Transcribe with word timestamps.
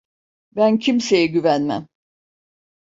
Ben 0.55 0.77
kimseye 0.79 1.25
güvenmem. 1.25 1.87